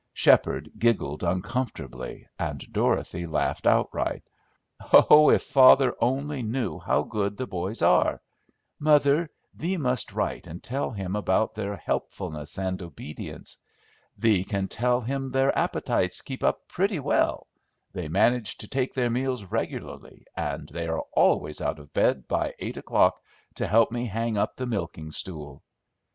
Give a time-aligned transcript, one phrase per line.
[0.13, 4.23] Sheppard giggled uncomfortably, and Dorothy laughed outright.
[4.91, 8.19] "Oh, if father only knew how good the boys are!
[8.79, 13.59] Mother, thee must write and tell him about their 'helpfulness and obedience'!
[14.17, 17.45] Thee can tell him their appetites keep up pretty well;
[17.93, 22.55] they manage to take their meals regularly, and they are always out of bed by
[22.57, 23.21] eight o'clock
[23.53, 25.61] to help me hang up the milking stool!"